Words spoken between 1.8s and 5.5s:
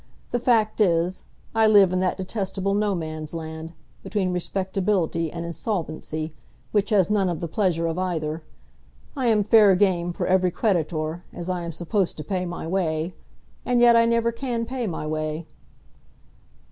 in that detestable no man's land, between respectability and